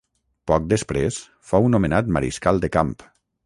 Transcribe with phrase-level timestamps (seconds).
[0.51, 1.19] Poc després
[1.51, 2.99] fou nomenat Mariscal de Camp.